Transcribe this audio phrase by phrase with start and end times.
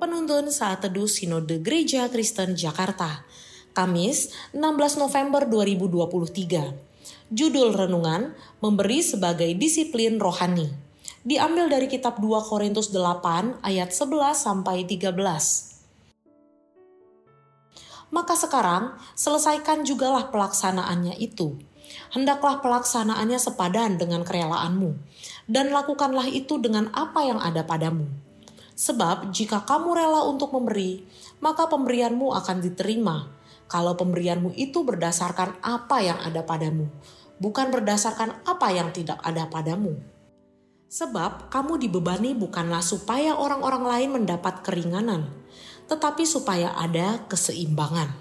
[0.00, 3.20] Penuntun Saat Teduh Sinode Gereja Kristen Jakarta,
[3.76, 6.72] Kamis 16 November 2023.
[7.28, 8.32] Judul renungan
[8.64, 10.72] memberi sebagai disiplin rohani.
[11.20, 15.12] Diambil dari kitab 2 Korintus 8 ayat 11 sampai 13.
[18.08, 21.60] Maka sekarang selesaikan jugalah pelaksanaannya itu.
[22.16, 24.96] Hendaklah pelaksanaannya sepadan dengan kerelaanmu,
[25.44, 28.29] dan lakukanlah itu dengan apa yang ada padamu
[28.80, 31.04] Sebab jika kamu rela untuk memberi,
[31.44, 33.28] maka pemberianmu akan diterima.
[33.68, 36.88] Kalau pemberianmu itu berdasarkan apa yang ada padamu,
[37.36, 40.00] bukan berdasarkan apa yang tidak ada padamu.
[40.88, 45.28] Sebab kamu dibebani bukanlah supaya orang-orang lain mendapat keringanan,
[45.84, 48.16] tetapi supaya ada keseimbangan.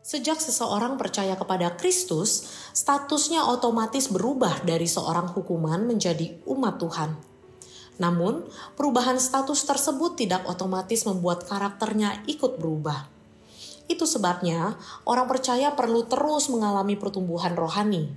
[0.00, 7.35] Sejak seseorang percaya kepada Kristus, statusnya otomatis berubah dari seorang hukuman menjadi umat Tuhan
[7.96, 8.44] namun,
[8.76, 13.08] perubahan status tersebut tidak otomatis membuat karakternya ikut berubah.
[13.88, 14.76] Itu sebabnya
[15.08, 18.12] orang percaya perlu terus mengalami pertumbuhan rohani.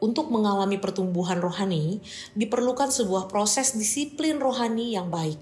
[0.00, 2.00] Untuk mengalami pertumbuhan rohani,
[2.32, 5.36] diperlukan sebuah proses disiplin rohani yang baik.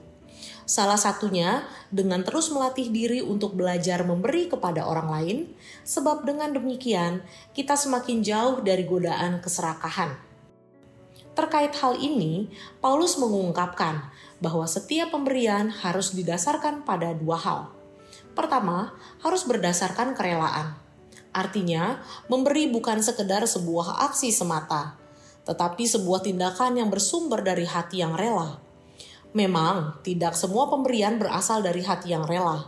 [0.66, 5.38] Salah satunya dengan terus melatih diri untuk belajar memberi kepada orang lain,
[5.86, 7.22] sebab dengan demikian
[7.54, 10.27] kita semakin jauh dari godaan keserakahan.
[11.38, 12.50] Terkait hal ini,
[12.82, 14.10] Paulus mengungkapkan
[14.42, 17.60] bahwa setiap pemberian harus didasarkan pada dua hal.
[18.34, 20.74] Pertama, harus berdasarkan kerelaan.
[21.30, 24.98] Artinya, memberi bukan sekedar sebuah aksi semata,
[25.46, 28.58] tetapi sebuah tindakan yang bersumber dari hati yang rela.
[29.30, 32.66] Memang, tidak semua pemberian berasal dari hati yang rela.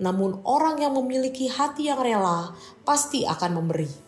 [0.00, 2.56] Namun, orang yang memiliki hati yang rela
[2.88, 4.07] pasti akan memberi.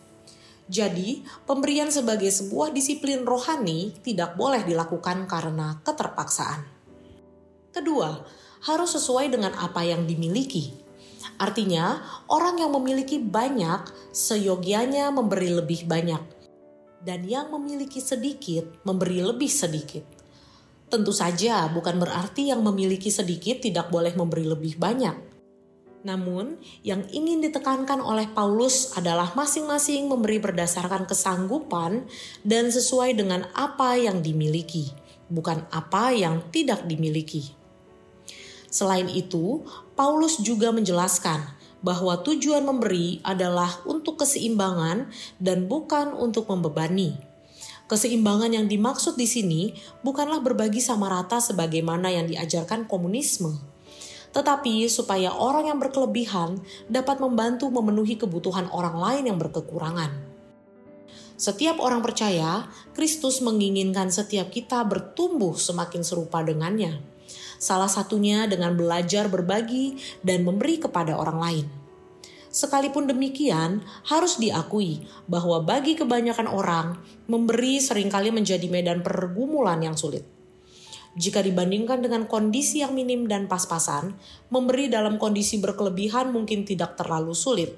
[0.71, 6.63] Jadi, pemberian sebagai sebuah disiplin rohani tidak boleh dilakukan karena keterpaksaan.
[7.75, 8.23] Kedua,
[8.63, 10.71] harus sesuai dengan apa yang dimiliki.
[11.35, 11.99] Artinya,
[12.31, 16.23] orang yang memiliki banyak seyogianya memberi lebih banyak,
[17.03, 20.07] dan yang memiliki sedikit memberi lebih sedikit.
[20.87, 25.30] Tentu saja, bukan berarti yang memiliki sedikit tidak boleh memberi lebih banyak
[26.01, 32.09] namun, yang ingin ditekankan oleh Paulus adalah masing-masing memberi berdasarkan kesanggupan
[32.41, 34.89] dan sesuai dengan apa yang dimiliki,
[35.29, 37.53] bukan apa yang tidak dimiliki.
[38.73, 39.61] Selain itu,
[39.93, 41.53] Paulus juga menjelaskan
[41.85, 45.05] bahwa tujuan memberi adalah untuk keseimbangan
[45.37, 47.13] dan bukan untuk membebani.
[47.85, 53.59] Keseimbangan yang dimaksud di sini bukanlah berbagi sama rata sebagaimana yang diajarkan komunisme
[54.31, 60.31] tetapi supaya orang yang berkelebihan dapat membantu memenuhi kebutuhan orang lain yang berkekurangan.
[61.41, 67.01] Setiap orang percaya, Kristus menginginkan setiap kita bertumbuh semakin serupa dengannya.
[67.57, 71.67] Salah satunya dengan belajar berbagi dan memberi kepada orang lain.
[72.51, 79.95] Sekalipun demikian, harus diakui bahwa bagi kebanyakan orang, memberi sering kali menjadi medan pergumulan yang
[79.95, 80.40] sulit.
[81.11, 84.15] Jika dibandingkan dengan kondisi yang minim dan pas-pasan,
[84.47, 87.75] memberi dalam kondisi berkelebihan mungkin tidak terlalu sulit.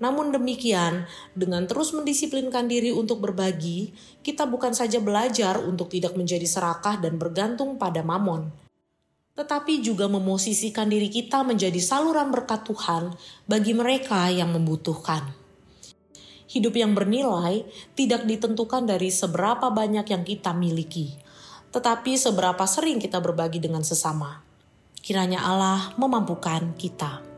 [0.00, 1.04] Namun demikian,
[1.36, 3.92] dengan terus mendisiplinkan diri untuk berbagi,
[4.24, 8.48] kita bukan saja belajar untuk tidak menjadi serakah dan bergantung pada mamon,
[9.36, 13.12] tetapi juga memosisikan diri kita menjadi saluran berkat Tuhan
[13.44, 15.36] bagi mereka yang membutuhkan.
[16.50, 17.62] Hidup yang bernilai
[17.92, 21.12] tidak ditentukan dari seberapa banyak yang kita miliki,
[21.70, 24.42] tetapi seberapa sering kita berbagi dengan sesama.
[25.00, 27.29] Kiranya Allah memampukan kita.